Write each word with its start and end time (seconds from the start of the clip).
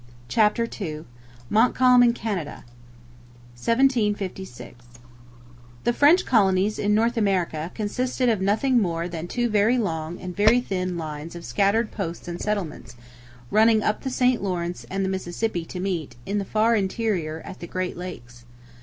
CHAPTER 0.27 0.65
II 0.79 1.05
MONTCALM 1.51 2.01
IN 2.01 2.13
CANADA 2.13 2.63
1756 3.55 4.83
The 5.83 5.93
French 5.93 6.25
colonies 6.25 6.79
in 6.79 6.95
North 6.95 7.17
America 7.17 7.69
consisted 7.75 8.27
of 8.27 8.41
nothing 8.41 8.79
more 8.79 9.07
than 9.07 9.27
two 9.27 9.47
very 9.47 9.77
long 9.77 10.19
and 10.19 10.35
very 10.35 10.59
thin 10.59 10.97
lines 10.97 11.35
of 11.35 11.45
scattered 11.45 11.91
posts 11.91 12.27
and 12.27 12.41
settlements, 12.41 12.95
running 13.51 13.83
up 13.83 14.01
the 14.01 14.09
St 14.09 14.41
Lawrence 14.41 14.87
and 14.89 15.05
the 15.05 15.09
Mississippi 15.09 15.65
to 15.65 15.79
meet, 15.79 16.15
in 16.25 16.39
the 16.39 16.45
far 16.45 16.75
interior, 16.75 17.43
at 17.45 17.59
the 17.59 17.67
Great 17.67 17.95
Lakes. 17.95 18.45